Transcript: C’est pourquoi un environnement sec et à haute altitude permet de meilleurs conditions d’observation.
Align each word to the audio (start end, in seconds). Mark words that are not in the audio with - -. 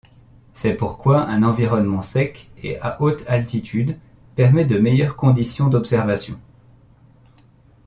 C’est 0.53 0.73
pourquoi 0.73 1.27
un 1.29 1.43
environnement 1.43 2.01
sec 2.01 2.49
et 2.63 2.79
à 2.81 2.99
haute 3.03 3.23
altitude 3.27 3.99
permet 4.35 4.65
de 4.65 4.79
meilleurs 4.79 5.15
conditions 5.15 5.67
d’observation. 5.67 6.39